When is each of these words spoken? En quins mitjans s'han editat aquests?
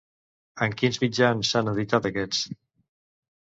En 0.65 0.71
quins 0.79 0.97
mitjans 1.03 1.51
s'han 1.51 1.69
editat 1.75 2.09
aquests? 2.11 2.43